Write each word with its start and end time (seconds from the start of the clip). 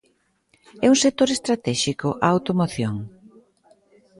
¿É 0.85 0.87
un 0.93 0.97
sector 1.03 1.29
estratéxico 1.31 2.07
a 2.25 2.27
automoción? 2.35 2.95